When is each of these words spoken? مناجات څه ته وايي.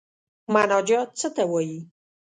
مناجات 0.53 1.09
څه 1.19 1.27
ته 1.35 1.43
وايي. 1.51 1.79